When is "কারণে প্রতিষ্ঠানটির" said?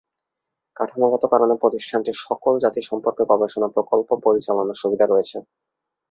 1.33-2.17